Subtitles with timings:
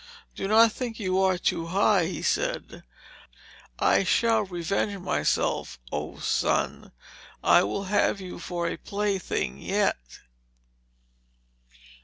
[0.33, 2.81] "Do not think you are too high," said he;
[3.77, 5.77] "I shall revenge myself.
[5.91, 6.91] Oh, sun!
[7.43, 9.99] I will have you for a plaything yet."